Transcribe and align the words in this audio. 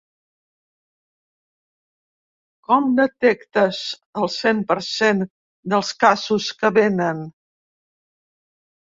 Com 2.69 2.87
detectes 2.99 3.81
el 4.21 4.31
cent 4.35 4.63
per 4.71 4.77
cent 4.87 5.21
dels 5.75 5.91
casos 6.05 6.47
que 6.63 6.73
vénen? 6.79 7.21